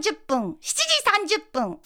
[0.00, 1.78] 30分、7時30分。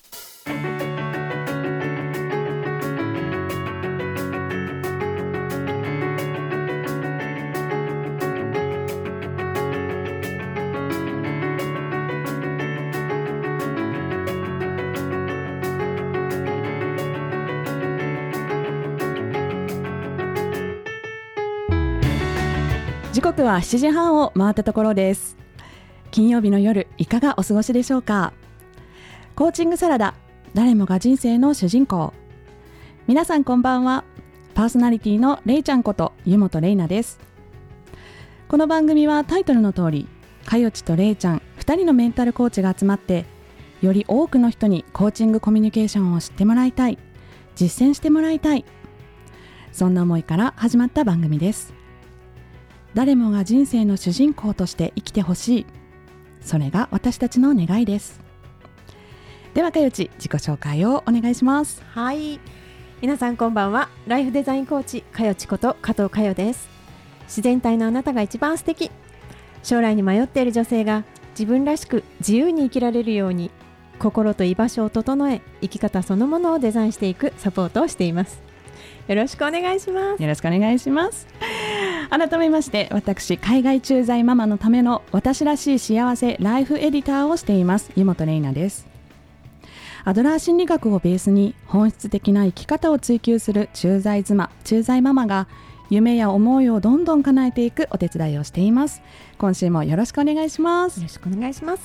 [23.13, 25.44] 時刻は7時半を回ったところです
[26.15, 28.33] 金曜日の夜いかがお過ごしでしょうか？
[29.35, 30.15] コーチングサラダ
[30.55, 32.15] 誰もが人生の主人公。
[33.09, 34.05] 皆さんこんばんは。
[34.55, 37.19] パーソナリティのれいちゃんこと湯本れいなです。
[38.47, 40.09] この番組はタイトルの通り
[40.47, 43.25] かよちとれいちゃん2人のメンタルコーチが集まって
[43.83, 46.99] より多くの人にコーチングコミュニケーションを知ってもらいたい
[47.57, 48.65] 実践してもらいたい
[49.73, 51.75] そんな思いから始まった番組です。
[52.95, 55.67] 誰もが人生の主人公として生きてほしい。
[56.45, 58.21] それが私たちの願いです。
[59.55, 61.83] ではかよち自己紹介をお願いします。
[61.87, 62.39] はい。
[63.01, 63.89] 皆さんこんばんは。
[64.07, 66.69] ライフデザインコーチかよちこと加藤かよです。
[67.23, 68.91] 自然体のあなたが一番素敵。
[69.63, 73.51] 将来に迷っている女性が自分らしく自由に生きられるように
[73.99, 78.43] 心と居場所を整え生き方そのものをデザインしていくサポートをしています。
[79.09, 80.23] よろしくお願いします。
[80.23, 81.27] よろしくお願いします
[82.11, 88.87] 改めまして私海外駐在ママのための私らしい幸せライフエディターをしています湯本玲奈です。
[90.07, 95.49] アドラー心理学をベースに本質的な生き方を追求する駐在妻駐在ママが
[95.89, 99.03] 夢や思いをどんどん叶えていくお手伝いをしています。
[99.39, 100.99] 今週もよろしくお願いします。
[100.99, 101.83] よろしくお願いします。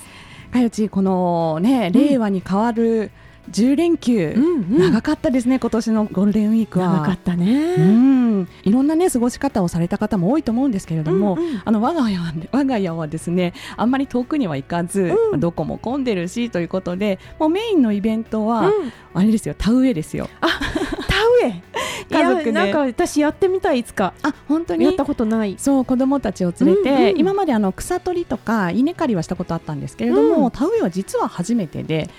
[0.52, 3.12] かよちこのね令和に変わる
[3.52, 4.78] 10連休、うんうん。
[4.80, 6.90] 長かったですね今年のゴールデンウィークは。
[6.94, 8.19] 長かったね、うん、
[8.64, 11.62] いろんなね過ごし方をされた方も多いと思うんですけれども、うんうん。
[11.64, 15.40] あの我が家は我が家はですねあんまり遠くには行かず、うん。
[15.40, 18.94] どこも混んでるしということでもうメインのイベントは、うん。
[19.14, 20.30] あれですよ田植えですよ。
[20.40, 20.48] 田
[21.42, 21.62] 植え
[22.10, 24.14] 家族なんか私やってみたいいつか。
[24.24, 24.86] あ本当に？
[24.86, 25.56] やったことない。
[25.58, 27.20] そう子供たちを連れて、うんうん。
[27.20, 30.52] 今まであの草取りとか稲刈りはしたことあったんですけれども、うん。
[30.52, 32.10] 田植えは実は初めてで、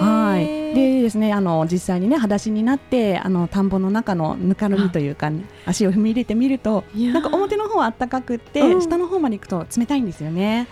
[0.00, 5.30] はい、でですねあの実際にね裸足になってあの田んぼの中のぬかるみというか、
[5.66, 8.82] 足を踏み入れてみるとなんか表の方は暖かくって、うん。
[8.82, 10.66] 下の方まで行くと冷たいんですよね。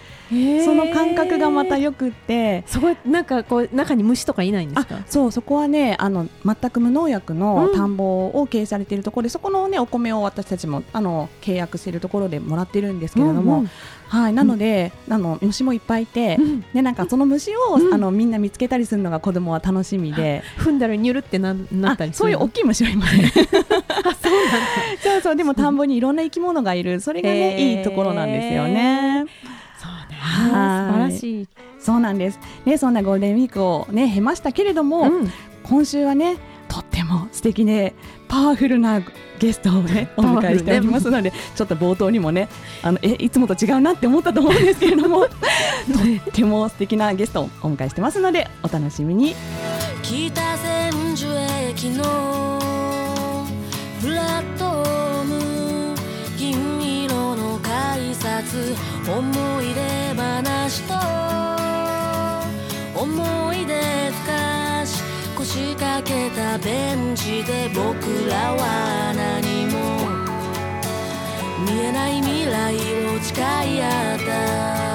[0.64, 2.64] その感覚がまたよくって。
[2.66, 7.74] そこなんかこう中に虫とかいないんですあかそうそこはねあの全く無農薬のうん。
[7.74, 13.70] 田んぼを経営されているところで、そこのねお米を私たちもあの契約しているところでもらってるんですけれども、うん
[14.08, 16.64] はいなので、あの虫もいっぱいいて、うん。
[16.72, 17.94] でなんかその虫を、うん。
[17.94, 23.24] あのみんな見つけたりするのが子供は楽しみで、踏んだらニュルってななったりそういう大きい虫はいますね。
[23.24, 24.14] あそうなんだ。
[25.02, 27.00] そうそうでも田んぼにいろんな生き物がいる。
[27.00, 29.13] それがね、いいところなんですよね。
[31.24, 31.48] しい、
[31.78, 32.38] そうなんです。
[32.64, 35.32] ねそんなゴールデンウィークをね経ましたけれども、うん
[35.64, 36.36] 今週はね
[36.68, 37.94] とっても素敵で
[38.28, 39.00] パワフルな
[39.38, 42.48] ゲストをね お迎えしておりますので、ちょっと冒頭にもね
[42.82, 49.34] あのえいつもと違うなって思ったと思うんですけれども とっても素敵なゲストをお迎えしてますのでお楽しみに。
[50.02, 51.26] 北千住
[51.70, 52.02] 駅の
[54.02, 55.94] プラットフォーム
[56.36, 58.76] 銀色の改札
[59.08, 59.93] 思い出
[60.74, 62.40] した
[62.96, 65.02] 思い出ふかし
[65.36, 69.78] 腰掛けたベンチで僕らは何も
[71.64, 73.40] 見えない未来を誓
[73.76, 74.93] い合った。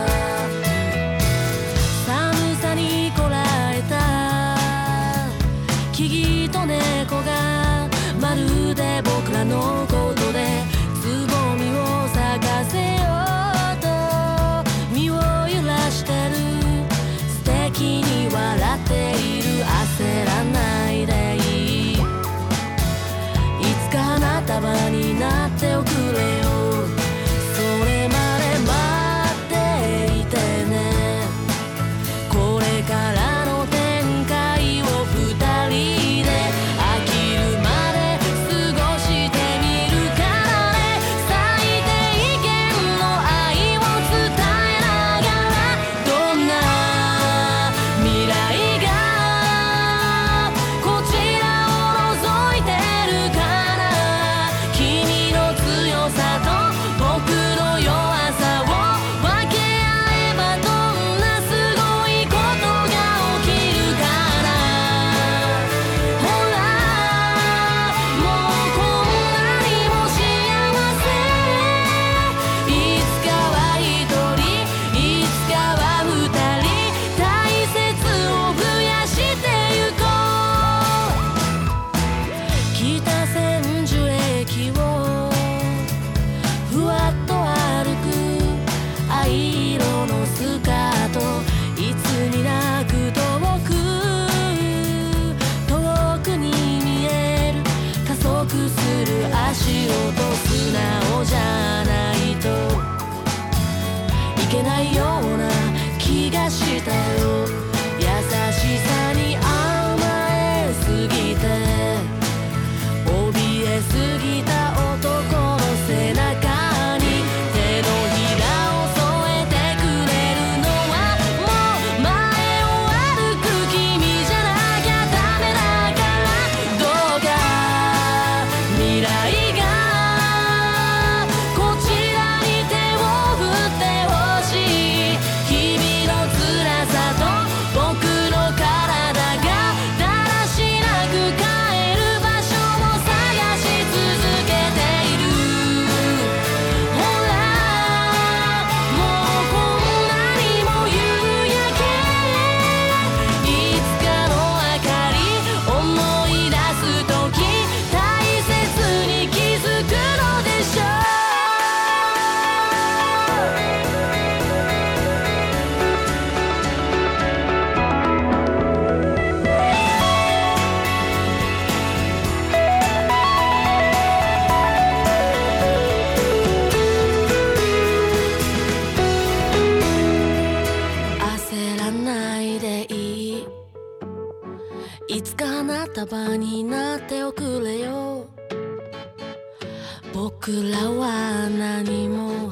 [190.64, 192.52] らは何も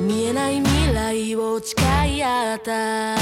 [0.00, 1.76] 見えない未来を誓
[2.16, 3.17] い合った。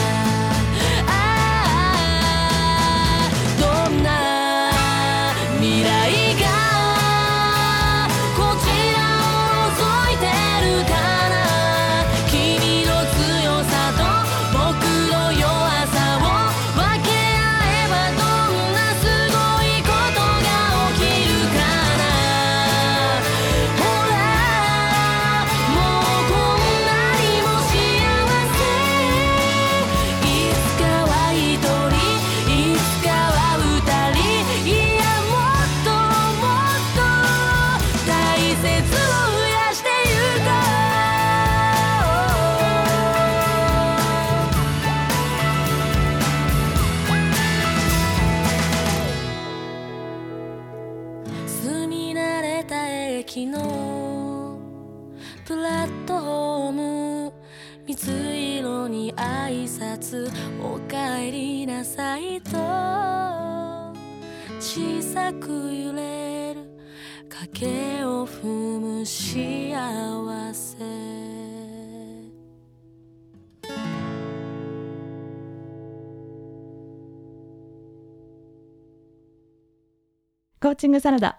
[80.66, 81.38] コーチングサラダ。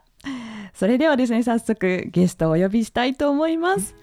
[0.73, 3.93] それではですね早速ゲストをお呼びしたいと思います。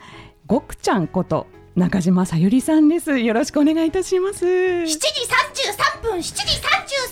[0.44, 3.18] ごくちゃんこと中島さゆりさんです。
[3.18, 4.46] よろしくお願いいたします。
[4.46, 4.96] 7時
[5.98, 6.40] 33分7時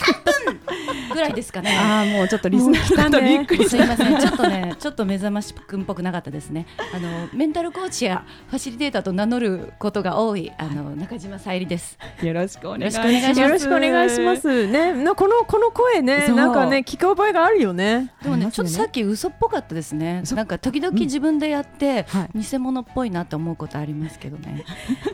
[0.06, 0.32] 33分。
[1.12, 1.76] ぐらいですかね。
[1.76, 6.66] ああもうちょっとリスナーの方びっくすいません、 ちょっとね、ちょっと目覚ましくんっぽくなかったですね。
[6.94, 11.98] あのメンタルコーチやファシリテーターと名乗ることが多いあの中島さゆりです。
[12.22, 13.40] よろしくお願いします。
[13.40, 14.66] よろしくお願いします。
[14.66, 18.12] ねなこのこの声ねなんかね聞く覚えがあるよね。
[18.22, 18.52] でもね、ね。
[18.52, 20.22] ちょっとさっき嘘っぽかったですね。
[20.24, 22.40] そなんか時々自分でやって、はい。
[22.40, 24.51] 偽物っぽいなと思うことありますけどね。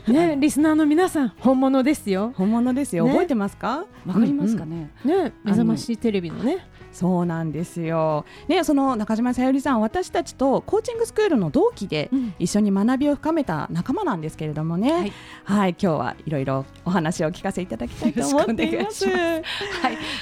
[0.07, 3.85] ねリスナーの皆さん本物ですよ本物ですよ、ね覚えてますか？
[4.05, 4.91] わかりますかね？
[5.03, 5.23] ね。
[5.25, 8.25] ね目覚ましテレビのねそうなんですよ。
[8.47, 14.93] ね、その中島さゆりさん、私たちとコーチングスクールの同期でうん一緒に学びを深めた仲間なんですけれどもね。
[14.93, 19.07] はいはい、今日はいろいろお話を聞かせていただきたいと思っています。
[19.07, 19.43] はい、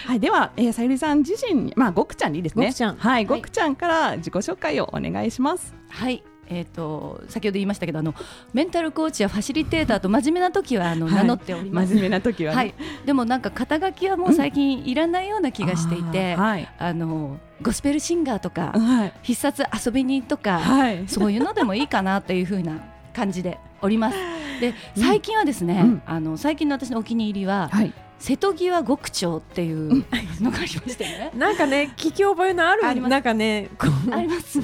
[0.05, 2.65] はい、では、えー、さゆりさん自身に、まあ、ごくちゃんにいいですね。
[2.65, 5.74] ごくちゃんはい、ごくちゃんから自己紹介をお願いします。
[5.89, 6.21] はい。
[6.50, 8.13] えー、と先ほど言いましたけどあの
[8.54, 12.58] メンタルコーチやファシリテーターと真面目な時はあの、はい名乗っております真面目な時はね。
[12.58, 12.74] はい、
[13.06, 16.70] でもなんか肩書きはもう最近いらないような気がしていて、あーはい。
[16.77, 19.13] あのゴスペルシンガーとか、はい。
[19.24, 21.08] 必殺遊び人とか、はい。
[21.08, 22.80] そういうのでもいいかなというふうな
[23.13, 24.18] 感じでおります。
[24.62, 27.94] で最近はですね、うんあの最近の私のお気に入りは、はい。
[28.20, 30.06] 瀬戸際極長っていう
[30.42, 31.32] のがありましてね。
[31.36, 33.70] なんかね聞き覚えのあるあなんかね
[34.12, 34.60] あります？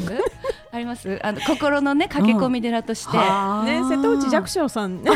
[0.74, 1.20] あります。
[1.22, 3.63] あの心のね駆け込み寺として、はあ。
[3.63, 5.12] ね瀬戸内寂聴さんね。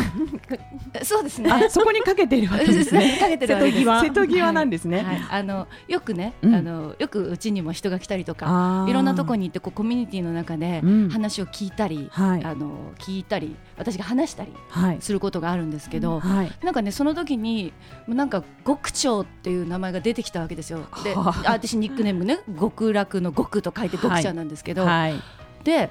[1.02, 1.50] そうですね。
[1.50, 3.18] あそこにかけているわけ ですね。
[3.18, 3.84] かけてるわけです。
[3.84, 4.52] 瀬戸際。
[4.52, 6.54] なんですね、はい、あのよくね、うん。
[6.54, 11.08] あのよくうちにも人が来たりとか、いろんなとこに行ってこうコミュニティの中でうん。
[11.10, 12.44] 話を聞いたり、はい。
[12.44, 14.98] あの聞いたり、私が話したりはい。
[15.00, 16.52] することがあるんですけど、はい。
[16.62, 17.72] なんかねその時に
[18.06, 20.86] もうなんか極長っていう名前が出てきたわけですよ。
[21.02, 25.14] で、私ニックネームね極楽の極と書いて極茶なんですけど、はい、
[25.68, 25.90] で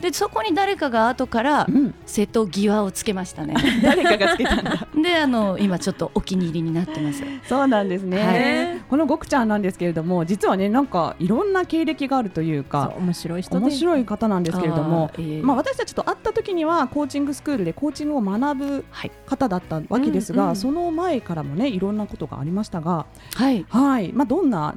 [0.00, 3.54] でそこに誰かが後からうん、瀬戸際をつけましたね。
[3.84, 4.88] 誰かがつけたんだ。
[4.96, 7.22] であの今ちょっとお気に入りになってます。
[7.46, 8.80] そうなんですね、はい。
[8.88, 13.66] このごくちゃんなんですけれども実はねなんかいろんな経歴があるというそかう面白い人で。
[13.66, 19.10] 面白い方なんですけれどもえーまあ、私たちと会った時にはコーチングスクールでコーチングを学ぶはい。
[19.26, 20.56] 方だったわけですが、うんうん。
[20.56, 23.66] その前からもねいろんなことがありましたが、はい。
[23.68, 24.12] はい。
[24.14, 24.74] まあ、どんな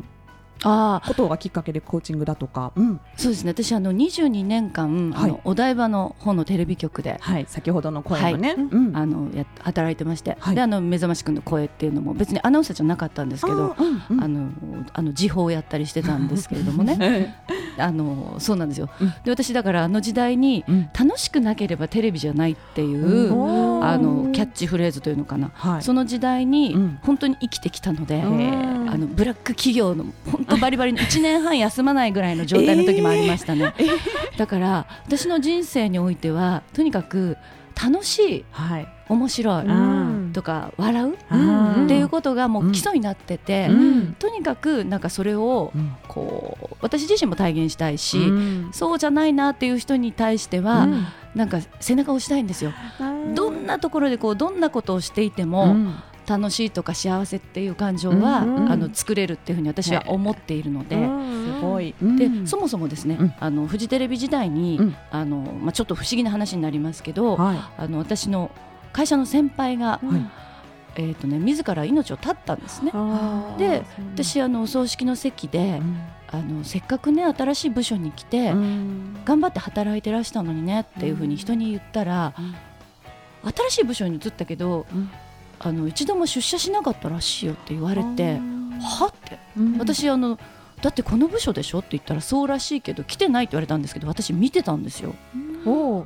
[0.64, 3.00] ことがきっかけでコーチングだとか、うん。
[3.16, 3.52] そうですね。
[3.52, 5.30] 私あの22年間、はい。
[5.32, 7.18] あのお台場の方のテレビ局で。
[7.20, 8.58] はい、先ほどの声のね、はい。
[8.58, 8.98] うん。
[8.98, 10.56] あのや働いてまして、はい。
[10.56, 14.24] であの目覚ましくんの声っていうのも別にアナウンサーじゃなかったんですけど、あーうんうん。
[14.24, 14.52] あの
[14.94, 17.36] あの時報をやったりしてたんですけれどもね、
[17.78, 18.90] あのそうなんですよ。
[19.00, 19.10] うん。
[19.24, 20.90] で私だからあの時代にうん。
[20.94, 23.34] 楽しくなければテレビじゃないっていう、
[23.84, 27.00] あのキャッチフレーズというのかな、はい、その時代にうん。
[27.02, 28.90] 本当に生きてきたので、うん。
[28.90, 30.06] あのブラック企業の
[30.46, 33.74] 本当バリバリの1年半休まないぐらいの状態の時もありましたね、
[34.38, 37.38] だから私の人生においてはとにかく
[37.82, 40.32] 楽しいはい、面白いうん。
[40.34, 44.14] とか笑うっていうことがもう基礎になってて、うん。
[44.14, 45.96] とにかくなんかそれをうん。
[46.08, 48.70] こう私自身も体現したいし、うん。
[48.74, 51.06] そうじゃないなっていう人に対しては、うん。
[51.36, 52.74] なんか背中を押したいんですよ。
[53.34, 60.96] どんなところでこうどんなことをしていても、うん楽しいとか幸せっていう感情は、うんあの作れるっていうふうに私は思っているので。
[60.96, 62.48] すごい、でうん。
[62.48, 63.34] そもそもですね、うん。
[63.40, 64.96] あのフジテレビ時代に、うん。
[65.12, 67.58] あのまあ、ちょっと不思議な話になりますけど、はい。
[67.78, 68.52] あの私の
[68.92, 70.44] 会社の先輩が、はい。
[70.96, 72.92] えーとね、自ら命を絶ったんですね。
[73.58, 75.82] で私あのお葬式の席で、
[76.32, 79.18] あのせっかくね新しい部署に来て、うん。
[79.26, 82.56] 頑張って働いてらしたのにねっていうふうに人に言ったら、うん。
[83.52, 85.10] 新しい部署に移ったけど、うん
[85.64, 88.40] あの一度も出社しなかったらしいよって言われて、
[88.82, 89.40] はって。
[89.58, 89.78] うん。
[89.78, 90.38] 私あの
[90.82, 95.16] だってこの部署でしょって言ったらそうらしいけど来てないって言われたんですけど私見てたんですよ。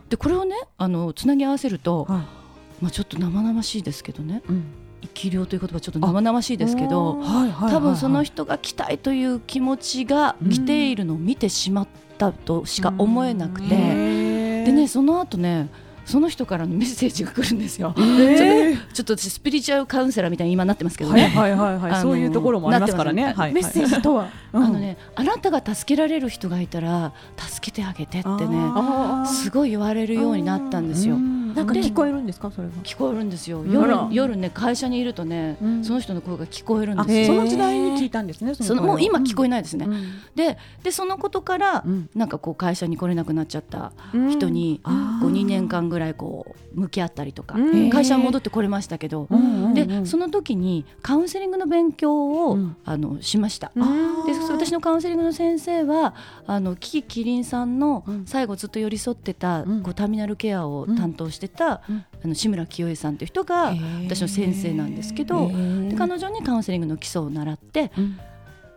[0.10, 2.84] でこれをねあのつなぎ合わせると、はい。
[2.84, 4.44] まあ、ちょっと生々しいですけどね。
[4.48, 4.64] うん。
[5.02, 10.50] 生き量という言葉はちょっと生々しいですけどはいはい多分そのはい人が来たいという気持ちがうん。
[10.50, 11.88] 来ているのを見てしまっ
[12.18, 15.70] たとしか思えなくて、でねその後ね
[16.08, 17.94] その人からのメッセージが来るんですよ。
[17.98, 18.92] えー。
[18.94, 21.28] ちょっと私スピリチュアルカウンセラーみたいに今なってますけどはいね。
[21.28, 21.92] はいはいはい。
[21.92, 23.24] あのそういうところもありますからね。
[23.24, 24.30] なってますはいメッセージとは？
[24.54, 28.58] うんあのね、あなたが助けられる人がいたら助けてあげてってね
[29.28, 31.16] すごい言われるようになったんですよ。
[31.16, 31.18] う。
[31.20, 32.52] んなんか聞こえるんですか？
[32.52, 32.74] それは。
[32.84, 33.62] 聞こえるんですよ。
[33.64, 33.72] ん。
[33.72, 35.84] 夜夜ね会社にいるとね、うん。
[35.84, 37.38] その人の声が聞こえるんあですよ。
[37.38, 39.86] その時代に聞いたんですねそのもう今聞こええないですね。
[39.86, 40.04] うん。
[40.36, 42.10] ででそのことから、うん。
[42.16, 45.22] なんかこう会社に来れなくなっちゃった人に、あー。
[45.22, 47.90] こう2年間ぐらいこう向き合ったりとか、うん。
[47.90, 52.76] 会社は戻ってこれましたけど、うんうんうんでその時にカウンセリングの勉強を、うん。
[52.86, 53.72] あのしました。
[53.76, 56.14] うんでそ私のカウンセリングの先生は
[56.46, 58.26] あのキキキリンさんのうん。
[58.26, 59.82] 最後ずっと寄り添ってた、うん。
[59.84, 62.06] こうターミナルケアを担当してた、うん。
[62.24, 63.74] あの志村清江さんという人が
[64.06, 65.50] 私の先生なんですけど、
[65.90, 68.20] で彼女にカウンセリングの基礎を習ってうん。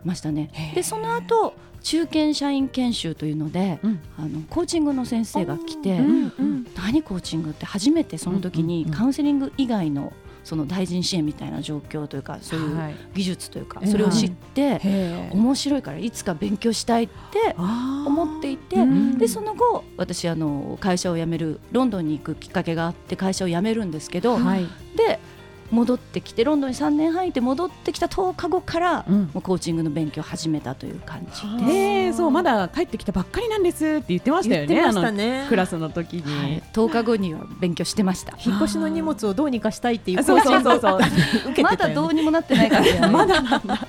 [0.03, 0.73] ましたね。
[0.73, 3.99] でその後中堅社員研修というので、うん。
[4.17, 6.67] あのコーチングの先生が来て、うんうん。
[6.75, 8.97] 何コーチングって初めてその時にうんうんうん。
[8.97, 12.95] カウンセリング以外のその対人支援みたいな状況というかそういうはい。
[13.13, 14.79] 技術というかええそれを知って
[15.33, 19.17] 面白いからいつか勉強したいって思っていてうん。
[19.17, 24.65] でその後私あの会社を辞めるロンドンに行くきっかけがあって会社を辞めるんですけどはい。
[24.95, 25.19] で
[25.71, 29.21] 戻ってきてロンドンに3年半いて戻ってきた10日後からうん。
[29.33, 31.71] もうコーチングの勉強を始めたという感じで。
[31.71, 34.75] えー、そうまだ帰ってきたばっかりなんですって言ってましたよね
[35.11, 35.43] ね。
[35.43, 38.37] のクラスの時に、はい、10日後には勉強してました。
[38.43, 40.81] 引っ越しの荷物をどうにかしたいっていうあそうそうそう
[41.63, 42.83] まだどうにもなってないから。
[42.83, 43.87] ね まだなんだ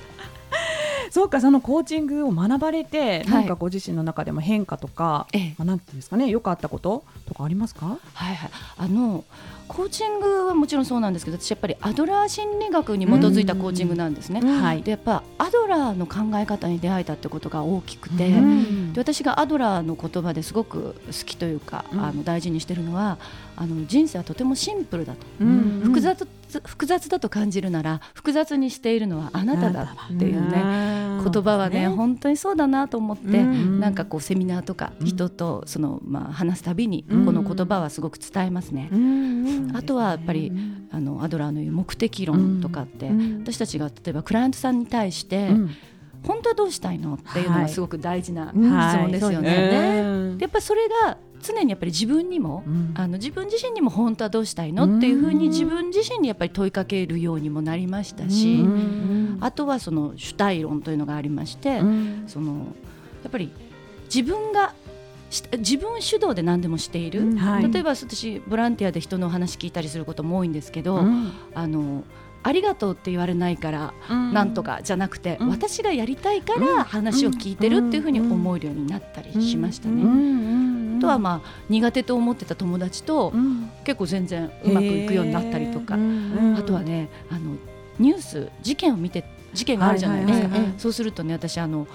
[1.13, 3.29] そうかそのコーチングを学ばれて、い。
[3.29, 5.55] なんかご自身の中でも変化とか、ええ。
[5.59, 7.99] まあ、なんていうんですかね良かったこととかありますか？
[8.15, 9.23] はいはい、あの
[9.67, 14.41] コーチングはもちろんそうなんですけど私やっぱりアドラー心理学に基づいたコーチングなんですね。
[14.41, 14.81] はい。
[14.81, 18.93] でやっぱアドラーの考え方に出会えたってことが大きくて、うん。
[18.93, 22.03] で私がアドラーの言葉ですごく好きというか、うん。
[22.03, 23.19] あの大事にしてるのは
[23.55, 25.81] あの人生はとてもシンプルだと、うん。
[25.83, 26.27] 複雑
[26.67, 33.79] 複雑だと感じるなら複雑にしているのはあなただっていうね、ね言葉はね本当にそうだなと思って、うん。
[33.79, 37.25] なんかこうセミナーとかうん人とその、まあ、話すたびにうん。
[37.25, 38.89] この言葉はすごく伝えますね。
[38.91, 39.71] うん。
[39.75, 40.51] あとはやっぱり
[40.91, 45.69] あのアドラーの言う目的論とかって、私たちが例えばクライアントさんに対して、うん。
[46.25, 47.15] 本当はどうしたいの？
[47.15, 49.49] っていうのがすごく大事な質うん問ですよね。
[49.49, 50.35] ね。
[50.37, 52.93] でやっぱりそれが常にやっぱり自分にも、うん。
[52.95, 54.97] あの自分自身にも本当はどうしたいの？
[54.97, 59.37] っていうふうに自分自身にやっぱり問いかけるようにもなりましたし、うん。
[59.41, 62.23] あとはその主体論というのがありまして、うん。
[62.27, 62.67] その
[63.23, 63.51] やっぱり
[64.05, 64.73] 自分が
[65.29, 67.71] し自分主導で何でもしている、はい。
[67.71, 71.31] 例えば私ボランティアで人のお話聞いたりすることも多いんですけど、うん。
[71.53, 72.03] あの
[72.43, 75.49] ありがとうって言われないからなんとかじゃなくて、うん。
[75.49, 80.03] 私がやりたいから話を聞いてるっていうふうに思えるようになったりしましたね。
[80.97, 83.69] あとはまあ苦手と思ってた友達とうん。
[83.83, 86.55] 結構全然うまくいくようになったりとか、ん。
[86.57, 87.55] あとはねあの
[87.99, 89.23] ニュース事件を見て
[89.53, 91.87] 事件があるじゃないですか、そうするとね私あの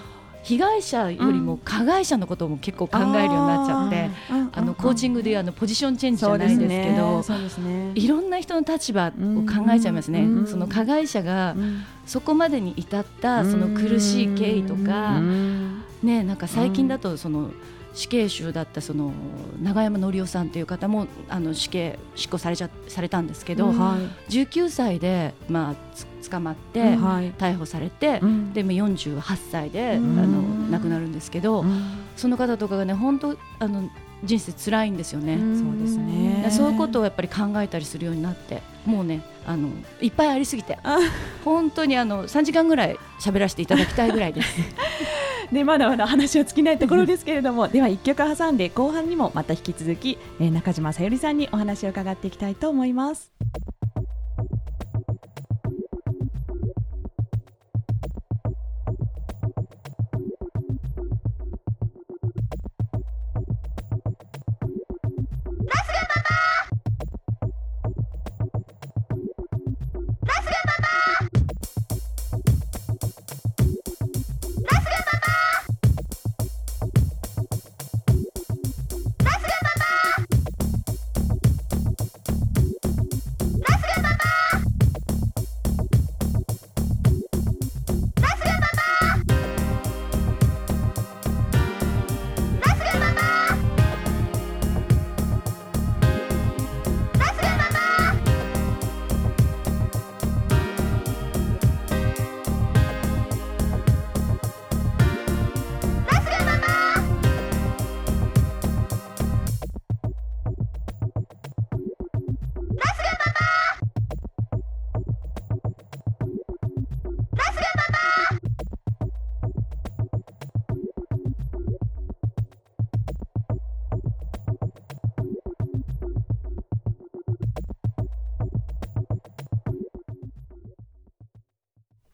[0.42, 4.10] 被害者よりも加害者のことも結構考えるようになっちゃって、
[4.52, 7.22] あのコーチングでいうあのポジションチェンジじゃないですけど。
[7.22, 7.92] すね。
[7.94, 10.46] いろんな人の立場を考えちゃいますね、うん。
[10.46, 11.84] その加害者がうん。
[12.06, 15.82] そこまでに至ったその苦しい経緯とか、うん。
[16.02, 17.50] ね、なんか最近だとその
[17.94, 19.12] 死刑囚だったその
[19.60, 24.32] 永山則夫さんという方もあの死刑執行されちゃされたんですけど、はい。
[24.32, 27.32] 19歳で、まあ、つ捕まって、うんはい。
[27.32, 28.52] 逮捕されて、うん。
[28.52, 30.18] でも48歳で、うん。
[30.18, 31.82] あの亡くなるんですけど、うん。
[32.16, 33.88] その方とかがね本当あの
[34.24, 35.36] 人生辛いんですよね。
[35.36, 36.42] そうですね。
[36.44, 39.68] でそういうことをやっぱり考えたりするようになってもうねあの
[40.00, 40.98] いっぱいありすぎてあ
[41.44, 44.48] 本当にあの3時間ぐらい喋らせていただきたいぐらいです。
[45.52, 53.32] でまだまだ話は尽きないところですけれどもでは一曲挟んで後半にもまた引き続き、えー中島さゆりさんにお話を伺っていきたいと思います。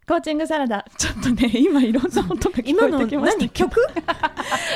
[0.07, 0.85] コーチングサラダ。
[0.99, 3.49] ちょっとね今いろんな音が聞こ今のえてきました何？
[3.51, 3.75] 曲？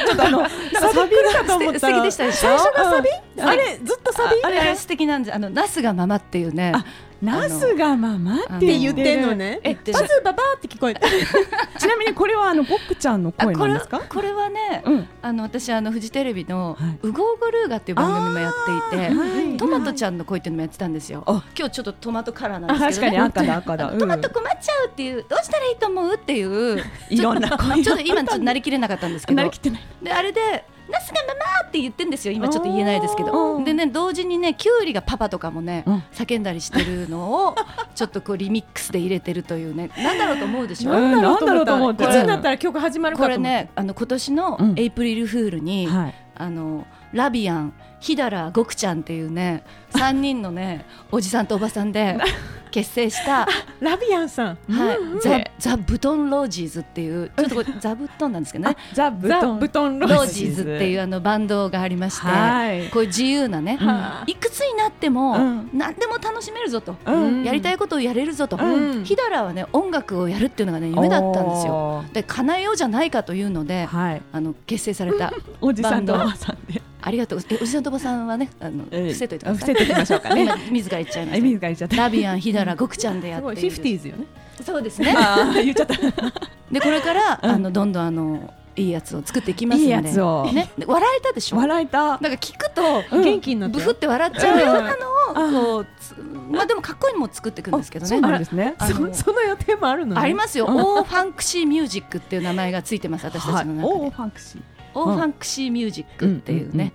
[0.06, 2.10] ちょっとあのサビかと思ったら。
[2.10, 3.08] 最初がサビ？
[3.42, 4.42] あれずっとサビ？
[4.42, 6.72] あれあれ素敵なんですあのナスがままっていうね
[7.20, 9.58] あナスがままって言ってんのね。
[9.64, 11.00] えってパズババーって聞こえた。
[11.78, 14.00] ちなみにこれはあのボックちゃんの声なんですか？
[14.08, 15.08] これはね、うん。
[15.20, 18.52] あの私あのフジテレビのはい「ウゴーゴルーガ」っていう番組もやっ
[18.90, 19.56] ていて、はい。
[19.56, 21.24] トマトちゃんの声っていうのもやってたんですよ。
[21.26, 23.98] あ今日ちょっとトマトカラーなんあですけど、ね、確かに赤だ赤だ、 うん。
[23.98, 29.36] トマト困っちゃうっていうどうしたらいいと思うっていう いろんな声ちょっと今ちょっとなりきれなかったんですけど。
[29.38, 29.80] なりきってない。
[30.02, 32.32] であれで「ナスがママ!」って言ってんですよ。
[32.32, 33.62] 今ちょっと言えないですけど。
[33.64, 36.02] でね同時にねキュウリがパパとかもね、うん。
[36.12, 37.54] 叫んだりしてるのを
[37.94, 40.94] ちょっとこうリミックスで入れてるというねなんだろうと思うでしょ、う。
[40.98, 44.74] んなんだろうと思っていつになったら曲始まるかことれねあの今年のうん。
[44.78, 46.14] エイプリルフールに、はい。
[46.40, 52.16] あのラビアンヒダラゴクちゃんっていうね3人のね おじさんとおばさんで
[52.70, 53.48] 結成した、
[53.80, 54.58] ラビアンさん。
[54.70, 58.76] はいうんザ・ザ・ブトン・ロージーズっていうちょっとこれザ・ブトンなんですけどね。
[58.92, 62.88] ザ・ブザ・トンロロージーズっていうあのバンドがありまして、はい。
[62.90, 65.70] こういう自由なね、はいくつになっても、うん。
[65.72, 67.42] 何でも楽しめるぞと、うん。
[67.42, 69.04] やりたいことをやれるぞと、うん。
[69.04, 71.72] ヒダラはね音楽をやるっていうのがね夢だったんですよ。
[71.72, 74.22] よで叶えようじゃないかというので、はい。
[74.30, 76.82] あの結成された おじさんとおばさんで。
[77.00, 77.40] ありがとう。
[77.48, 79.74] えおじさんとおばさんはねあの、ええ伏せといてください。
[79.74, 80.42] 伏せときましょうかね。
[80.44, 81.96] 今自ら言っちゃいまえし自ら言っちゃった。
[81.96, 83.56] たラビアンヒダラゴクちゃんでやっている。
[83.56, 84.26] フィフティーズよね。
[84.64, 85.14] そうですね。
[85.54, 85.94] 言っちゃった。
[86.70, 87.50] でこれから、うん。
[87.50, 89.84] あのどんどんあのいいやつを作っていきますので。
[89.86, 90.50] いいやつを。
[90.52, 91.56] ね、で笑えたでしょ？
[91.56, 91.98] 笑えた。
[91.98, 93.22] なんか聞くとうん。
[93.22, 93.76] 元気になって。
[93.78, 94.72] ブフって笑っちゃうよ。
[94.80, 94.94] うな
[95.34, 96.14] うんのをこうつ
[96.50, 98.74] まあでもかっこいいのも作っていくんですけどそうねなんですね。
[98.80, 98.86] そ
[99.24, 100.20] その予定もあるのね。
[100.20, 100.76] ありますよ、うん。
[100.76, 103.92] オーファンクシーミュージックっていう名前がついてます私たちの中で、はい。
[103.92, 104.60] おーファンクシー
[104.98, 106.92] オーファンクシーミュージックっていうね、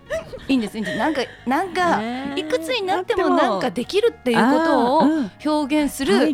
[0.47, 0.97] いいんですいいんです。
[0.97, 4.99] なんかなんかねいくつになってもなんかできるっていうことを
[5.45, 6.33] 表現する、そう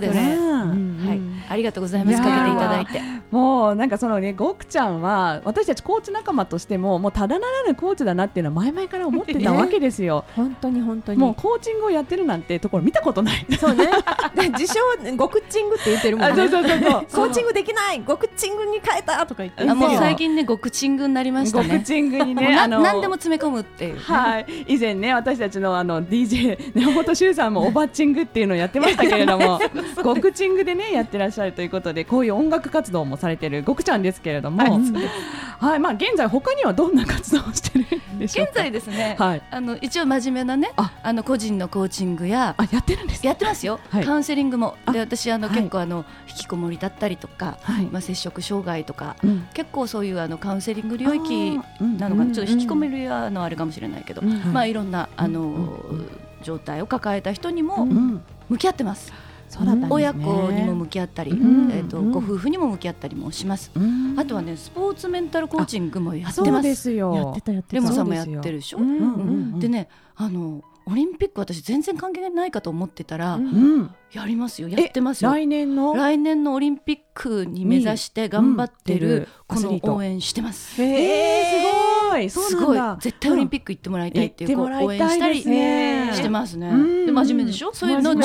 [0.00, 0.14] です。
[0.14, 1.03] ねはい、
[1.48, 2.18] ありがとうございます。
[2.18, 3.00] かけていただいて。
[3.30, 10.24] もうなんかそのねゴクちゃんは私たちコーチ仲間としてももうただならぬコーチだなっていうのは前々から思ってたわけですよ。
[10.36, 11.18] 本当に本当に。
[11.18, 13.46] もうコーチングをやってるなんてところ見たことない。
[13.58, 13.88] そうね。
[14.34, 14.80] で自称
[15.16, 16.32] ゴクッチングって言ってるもんね。
[16.32, 17.06] あそうそうそうそう。
[17.12, 18.00] コーチングできない。
[18.00, 21.68] ゴクッチングに変えたとか言ってあもう最近ね極チングになりましたね。
[21.68, 29.60] ゴクチングにね、なあの何でも詰め込むっていうね、はい、以前ね私たちのあの DJ 根本修さんもオバッチングっていうのをやってましたけれども
[30.02, 34.62] ゴクチングでねやってらっしゃるということでこういう音楽活動もされてるゴクちゃんですけれども、
[35.58, 38.52] はい、まあ現在他にはどんな活動をしてるんでしょうか？
[38.52, 39.42] 現在ですね、はい。
[39.50, 43.28] あの一応真面目なねああの個人のコーチングやあやってるんですか？
[43.28, 44.04] やってますよ、はい。
[44.04, 45.56] カウンセリングもあで私あの、はい。
[45.56, 47.86] 結構あの引きこもりだったりとか、はい。
[47.86, 49.48] まあ、接触障害とかうん。
[49.54, 54.52] 結構そういうあのカウンセリング領域なのかちょっと引きこもりはのあるかもしれないけど、うん。
[54.52, 55.44] まあいろんなあの、う
[55.94, 56.08] ん
[56.42, 58.22] 状態を抱えた人にもうん。
[58.50, 59.23] 向き合ってます、そうんですね。
[59.90, 62.10] 親子にも向き合ったり、うんえーとうん。
[62.12, 64.14] ご夫婦にも向き合ったりもします、うん。
[64.18, 66.62] あとはねスポーツメンタルコーチングもやってます。
[66.62, 67.14] ですよ。
[67.14, 67.74] やってたやってた。
[67.76, 73.46] レモンさんもやってるでしょ、うでねあのオリンピック私全然関係ないかと思ってたら、うん。
[73.46, 73.94] うん。
[74.12, 75.30] やりますよやってますよ。
[75.30, 75.94] 来年の？
[75.94, 80.80] 来年のオリンピックに目指して頑張ってるこの応援してます。
[80.82, 82.30] えー、すごい。
[82.30, 83.02] すそうごいなんだ。
[83.02, 86.68] 絶対オリンピック行ってもらいたいっていうこう行ってもら応援したりしてますね。
[86.68, 87.06] うん。
[87.06, 87.72] で真面目でしょ？
[87.72, 88.22] そういうのをやっ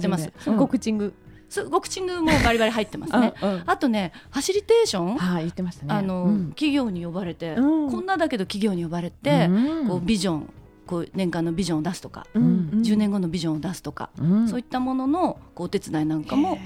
[0.00, 0.32] てます。
[0.38, 1.14] 真面目ゴクチング。
[1.50, 3.32] そうボクチングもバリバリ入ってますね。
[3.42, 3.62] うんうん。
[3.66, 5.94] あとねファシリテーションはい、言ってましたね。
[5.94, 6.48] あの、うん。
[6.50, 7.90] 企業に呼ばれて、うん。
[7.90, 9.88] こんなだけど企業に呼ばれて、うん。
[9.88, 10.50] こうビジョン
[10.88, 14.48] こう年間のビジョンを出すとか、ん10年後のビジョンを出すとか、うん。
[14.48, 16.58] そういったもののこうお手伝いなんかも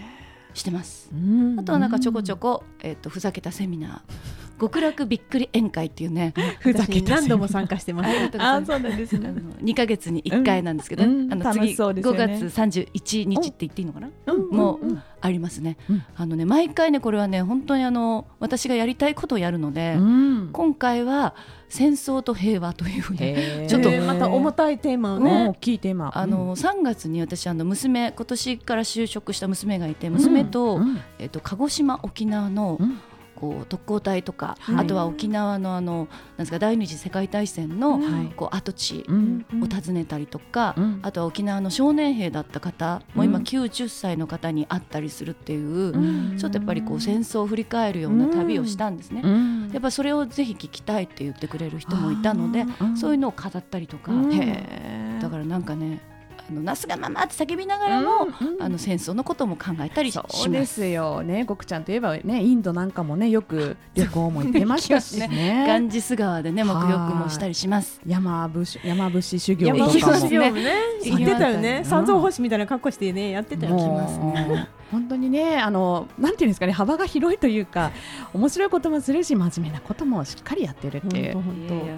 [0.54, 1.10] してます。
[1.12, 1.58] うん。
[1.58, 4.00] あとはなんかちょこちょこ、えっとふざけたセミナー
[4.60, 8.08] 極楽びっくり宴会っていうねふざけ何度も参加してます。
[8.38, 14.48] あ、そうなんですあの2か月に1回なんですけど、うんあの楽次しそうですよ5ね月31日って言っていいのかな、うん。
[14.50, 16.04] もう、うんありますね、うん。
[16.16, 20.50] あのね毎回ねこれはね本当にあの私がやりたいことをやるので、うん。
[20.52, 21.34] 今回は
[21.68, 25.48] 戦争と平和というねちょっとえーまた重たいテーマをねね。
[25.48, 26.10] 大きいテーマ。
[26.14, 31.00] あの3月に私あの娘今年から就職した娘がいて娘と,、うん。
[31.18, 33.00] えっと鹿児島沖縄のうん
[33.42, 34.76] こう特攻隊とか、はい。
[34.76, 38.32] あとは沖縄のあのなんですか第二次世界大戦の、はい。
[38.36, 41.00] こう跡地うんを訪ねたりとか、うん。
[41.02, 46.38] あとは沖縄の少年兵だった方もう今うん90歳の方に会ったりするっていう、うん。
[46.38, 49.22] ちょっとやっぱりこう戦争を振り返るような旅をしたんですね。
[49.24, 49.70] うん。
[49.72, 54.12] やっぱそれをぜひ聞きたいって言ってくれる人もいたのでそういうのを語ったりとか、
[55.20, 56.11] だからなんかね
[56.52, 60.50] あのナスがママって叫びながらも、うんうんあの戦争のことも考えたりしそうます。
[60.50, 61.44] ですよね。
[61.44, 65.78] ごくちゃんといえばね、インドなんかもね、よく旅行も行ってましたしガね。
[65.80, 68.00] ンジス川でね沐浴もしたりします。
[68.06, 70.50] 山伏山伏修行山とかも行きます。
[70.50, 70.72] ねね
[71.04, 77.90] 行ってたよねうん三蔵法師みたいな格好してねやってたよもうます本当にね、あのなんていうんですかね、幅が広いというか、
[78.34, 81.34] 面白いこともするし、真面目なこともしっかりやってるっていう。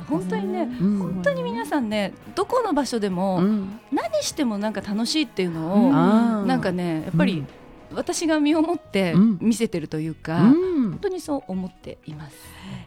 [0.08, 0.98] 本当にねうん。
[0.98, 3.80] 本当に皆さんねどこの場所でもうん。
[3.92, 7.44] 何してもなんか楽しいっていうのを、なんかねやっぱり
[7.92, 9.38] 私が身をもってうん。
[9.40, 10.90] 見せてるというか、うん。
[10.92, 12.36] 本当にそう思っています。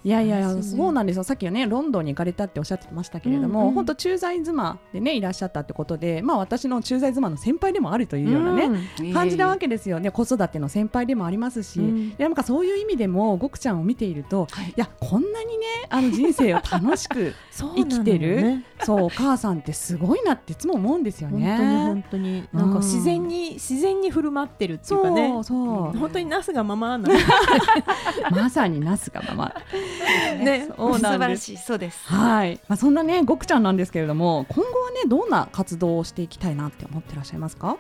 [0.07, 1.23] いやいやいやそうなんですよ。
[1.25, 3.73] さっきはねロンドンに行かれたっておっしゃってましたけれども、うんうん。
[3.73, 8.69] 本当駐在妻でねいらっしゃったってことでまあ私の駐在妻の先輩でもあるというようなね、
[9.13, 10.09] 感じなわけですよね。
[10.09, 12.15] 子育ての先輩でもありますし、うん。
[12.15, 14.69] でなんかそういう意味でもごくちゃんを見ていると、はい。
[14.69, 17.33] い、やこんなにねあの人生を楽しく
[17.75, 22.03] 生きてるねそうお母さんってすごいなっていつも思うんですよ本当にね本。
[22.11, 22.47] 当に。
[22.53, 25.27] なんか自然に自然に振る舞ってるっていうかね。
[25.33, 25.55] そうそ
[25.93, 25.97] う。
[25.97, 27.09] 本当にナスがままな
[28.31, 29.53] まさになすがまま。
[29.97, 30.67] ね。
[30.77, 31.57] そう素なんです晴らしい。
[31.57, 32.07] そうです。
[32.07, 37.77] はい、まあ、そんなね、ごくちゃんなんですけれども、今後はね、どんな活動をしていきたいなって思ってらっしゃいますか？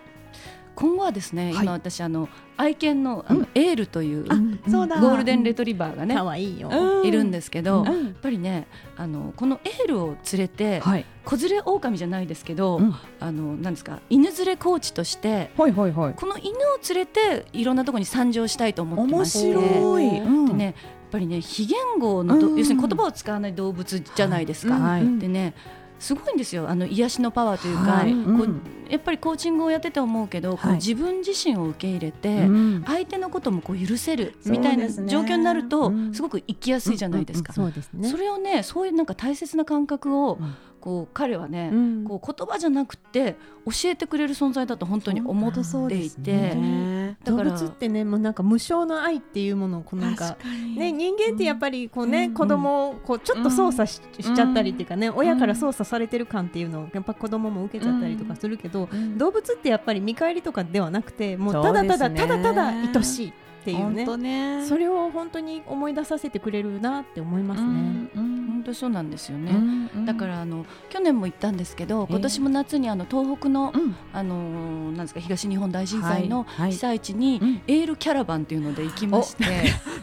[0.75, 1.63] 今後はですね、はい。
[1.63, 3.47] 今私あの愛犬のあの、うん。
[3.55, 7.85] エールというゴールデンレトリバーがね、可愛いよいるんですけど、うん。
[7.85, 12.95] やっぱりねあのこのエールを連れて、はい、子連れ狼じゃないですけど、うん。
[13.19, 16.13] あのなんですか犬連れコーチとしてほいほいほい。
[16.13, 16.53] この犬を
[16.87, 20.19] 連れていろんなところに参上したいと思ってま面して白い。
[20.19, 20.45] うん。
[20.45, 20.75] でね
[21.11, 22.57] ぱりね非言語のど、うん。
[22.57, 24.75] 要するに言葉を使わない動物じゃないですか。
[24.75, 25.01] はい。
[25.01, 25.19] うん。
[25.19, 25.53] でね
[25.99, 26.69] すごいんですよ。
[26.69, 28.11] あの癒しのパワーというか、はい。
[28.11, 32.83] こううんやっぱりコーチングをやってて思うけど、こうはい自分自身を受け入れて、うん。
[32.85, 36.13] 相手のこともこう許せるみたいな状況になるとうん。
[36.13, 37.51] すごく生きやすいじゃないですか。
[37.53, 38.07] そうですね。
[38.09, 42.03] それをねそういうなんか大切な感覚を、うんこう彼はね、うん。
[42.05, 43.35] こう言葉じゃなくて
[43.65, 47.17] 教えてくれる存在だと本当に思っていて、ね。
[47.23, 50.37] 動だから物ってねもうなんか無償の愛っていうものをこうなんか
[50.75, 52.33] ね、人間ってやっぱりこうね、うん。
[52.33, 59.17] 子供をこうちょっと操作し,、しちゃったりっていうかね、親から操作されてる感っていうのをやっぱ子供も受けちゃったりとかするけど、うん。
[59.17, 63.33] 動物ってやっぱり見返りとかではなくてもうただただ、ただただ愛しいっ
[63.65, 64.05] ていうね。
[64.17, 64.65] ね。
[64.65, 68.09] それを本当に思い出させてくれるなって思いますね。
[68.15, 72.07] 本当そうなんですよね、うんだからあの去年も行ったんですけどええ。
[72.09, 73.95] 今年も夏にあの東北の、うん。
[74.13, 77.61] あのーなんですか東日本大震災の被災地にうん。
[77.67, 79.45] エールキャラバンっていうので行きまして、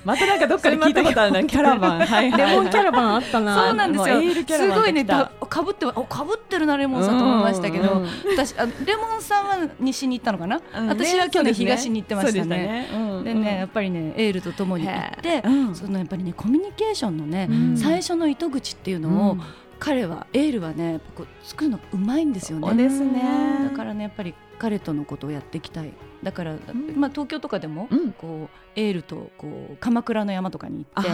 [0.04, 2.00] またなんかどっかで聞いたことあるな キャラバン。
[2.00, 3.66] はいレモンキャラバンあったな。
[3.66, 4.58] そうなんですよ。
[4.58, 12.88] すごいねかぶってかぶってるなレモンさんと思いましたけど、うんうん私あのレモンさんは西に行ったのかな、うん私は去年東に行ってましたね。
[12.92, 15.74] うんでねやっぱりねエールとともに行って、うん。
[15.74, 17.76] そのやっぱりねコミュニケーションのね、うん。
[17.76, 19.40] 最初の糸口っていうのを、うん。
[19.80, 22.68] 彼はエールはねこう作るのがうまいんですよね。
[22.68, 23.68] そうですね。
[23.68, 25.92] だからねやっぱり彼とのことをやっていきたい。
[26.22, 26.58] だから、ん。
[26.96, 28.12] まあ、東京とかでも、うん。
[28.12, 31.10] こうエールとこう鎌倉の山とかに行って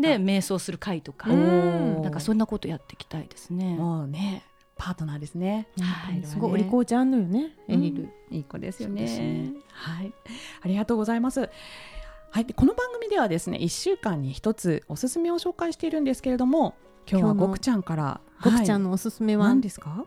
[0.00, 3.76] で瞑想する会とか、うんなんかそんなことやっていきたいですね。
[3.76, 4.44] もうね。
[4.78, 5.66] パートナーですね。
[5.80, 6.22] はい。
[6.24, 8.08] すごいお利口ちゃんのよね、エリル。
[8.30, 9.52] いい子ですよね。
[9.72, 10.12] はい。
[10.62, 11.50] ありがとうございます
[12.30, 12.44] はい。
[12.44, 16.74] でこの番組ではですね1週間に一つおすすめを紹介しているんですけれども
[17.10, 20.04] 今日はごくちゃんからごくちゃんのおすすめは、何ですか？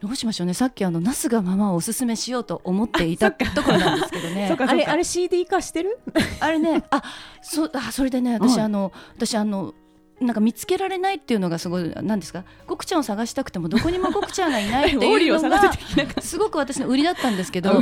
[0.00, 0.54] どうしましょうね。
[0.54, 4.50] さっきあのナスがママをおすすめしようと思っていたところなんですけどね。
[4.58, 5.98] あれあれ CD 化してる？
[6.40, 6.82] あれね。
[6.90, 7.02] あ
[7.42, 8.64] そあそれでね私、はい。
[8.64, 9.74] あの私あの
[10.22, 12.44] なんか見つけられないっていうのがすごいなんですか？
[12.66, 15.72] ゴクちゃんを探したくてもどこにもゴクちゃんがいないっていうのが
[16.22, 17.80] すごく私の売りだったんですけど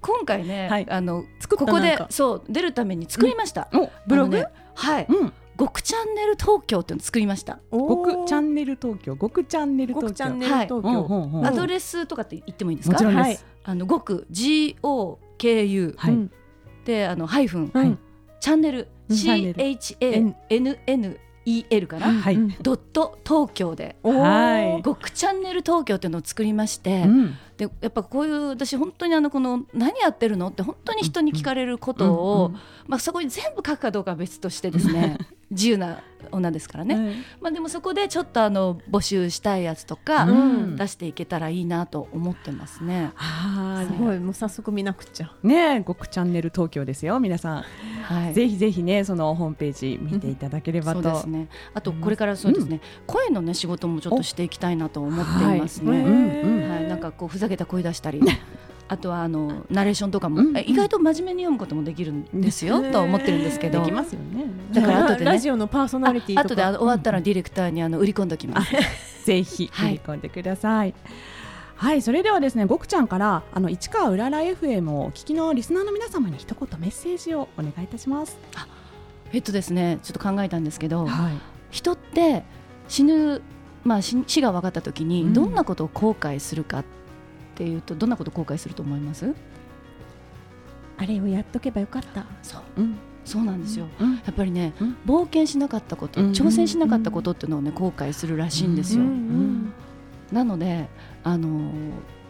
[0.00, 0.86] 今回ね、 はい。
[0.90, 2.06] あの作ったここでなんか。
[2.10, 4.38] そう出るために作りました、おブログ？
[4.38, 5.32] ねはい、うん。
[5.56, 7.58] ゴクチャンネル東京っていうのを作りました。
[7.72, 9.16] ごくチャンンネル東京。
[9.16, 10.14] ごくチャンネル東京。
[10.14, 10.88] チャンネル東うん京。
[10.88, 11.46] うんうん。
[11.46, 12.92] アドレスとかって言ってもいいですか？
[12.92, 13.38] もちろんです、はい。
[13.64, 16.12] あのごく GOKU はい。
[16.12, 16.30] うん
[16.84, 17.98] であのハイフン、はい。
[18.40, 18.88] チャンネル。
[19.08, 19.16] うん。
[19.16, 19.54] チャン
[21.70, 22.34] ネル CHANNEL かな、はい。
[22.34, 22.54] うん。
[22.60, 23.96] ドット東京で。
[24.02, 24.82] はい。
[25.10, 35.18] チャンネル東京っていうのを作りまして、うんでやっぱこういう私本当にあのこの何やってるのって本当に人に聞かれることを、うんうんまあ、そこに全部書くかどうかは別としてですね
[35.50, 40.76] 自由な女ですからね、まあ、でもそこでちょっとあの募集したいやつとか、うん。
[40.76, 43.12] 出していけたらいいなと思ってますね。
[43.16, 44.18] あーすごい。
[44.18, 45.32] もう早速見なくちゃ。
[45.42, 45.76] ね。
[45.76, 47.64] えごくチャンネル東京ですよ皆さん、
[48.02, 48.34] はい。
[48.34, 51.48] ぜひぜひねそのホームページ見ていただければと、そうですね。
[51.74, 55.90] あとこれからそうですね、声のね仕事もちょっとしていきたいなと思っていますね。
[55.90, 56.00] はい。
[56.00, 56.70] うんうん。
[56.70, 58.20] はい、なんかこうふざけた声出したり。
[58.90, 66.40] あとはあのナレーションとかも、うんえ意外と真面目に読むこともできるんですよ、とは思ってるんですけどできますよねだから後でねラジオのパーソナリティとか。
[66.40, 68.72] あとで終わったらディレクターにあの売り込んでおきます。
[69.26, 70.94] ぜひはい振り込んでください。
[71.78, 78.36] はい、それではですね、ごくちゃんからあの市川うらら FM をお聞きのリスナーの皆様に一言メッセージをお願いいたします。
[79.32, 81.32] えっとですね、ちょっと考えたんですけど、はい。
[81.70, 82.42] 人って
[82.88, 83.42] 死ぬ、
[83.84, 86.84] まあ、死死が分かった時にうんどんなことを後悔するかっ
[87.58, 89.34] ていうと、どんなことを後悔すると思います？
[90.96, 92.24] あれをやっとけばよかった。
[92.42, 92.62] そう。
[92.76, 92.96] うん。
[93.24, 94.14] そうなんですよ、うん。
[94.14, 94.96] やっぱりね、うん。
[95.04, 96.30] 冒険しなかったこと、うん。
[96.30, 99.72] 挑戦しなかったことっていうのをね後悔するらしいんですよ、ん。
[100.32, 100.88] なので
[101.24, 101.72] あのー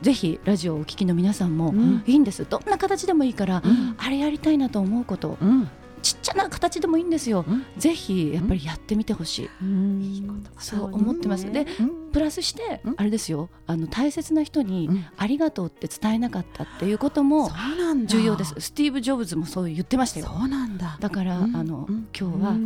[0.00, 2.04] ぜひラジオをお聞きの皆さんも、うん。
[2.06, 2.46] いいんです。
[2.48, 3.94] どんな形でもいいから、うん。
[3.98, 5.68] あれやりたいなと思うことうん。
[6.02, 7.64] ちっちゃな形でもいいんですよ、うん。
[7.76, 12.12] ぜひやっぱりやってみてほしい、いいそう思ってます、でうん。
[12.12, 12.94] プラスして、うん。
[12.96, 13.50] あれですよ。
[13.66, 15.04] あの大切な人に、うん。
[15.16, 18.08] ありがとうって伝えなかったっていうこともそうなんだ。
[18.08, 18.54] 重要です。
[18.58, 20.26] スティーブ・ジョブズもそう言ってましたよ。
[20.26, 20.96] そうなんだ。
[21.00, 21.56] だから、うん。
[21.56, 22.08] あのうん。
[22.18, 22.56] 今日は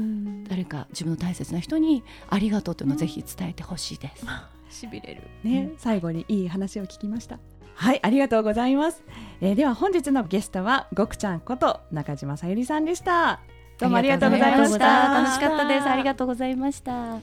[0.49, 4.25] 誰か自分の大切な人にありがとうというのをぜひ伝えてほしいです、
[4.71, 5.23] しびれる。
[5.42, 7.38] ね、最後にいい話を聞きました。
[7.83, 9.03] はい、ありがとうございます。
[9.40, 13.40] えーでは本日のゲストはごくちゃんこと中島さゆりさんでした。
[13.81, 15.14] どうもありがとうございました。
[15.14, 17.21] 楽しかったですありがとうございました8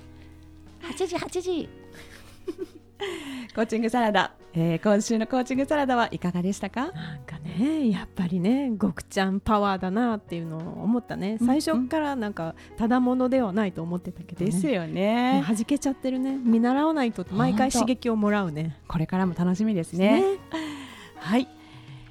[1.08, 1.70] 時8時
[3.56, 6.92] コーチングサラダ、えー今週のコーチングサラダはいかがでしたか？
[6.92, 15.44] なんかねやっぱりねごくちゃんパワーだなっていうのを思ったねうん最初からなんかただものではないと思ってたけどねですよね。
[15.48, 20.24] 弾けちゃってるね見習わないと毎回刺激をもらうねこれからも楽しみですね。
[21.18, 21.48] はい、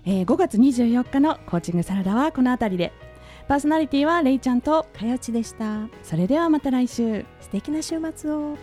[0.05, 2.93] えー5月24日のコーチングサラダはこのあたりで。
[3.47, 7.25] パーソナリティはレイちゃんとかよちでしたそれではまた来週。
[7.41, 8.59] 素敵な週末を